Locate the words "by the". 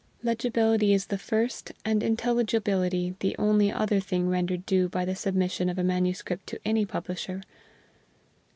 4.89-5.13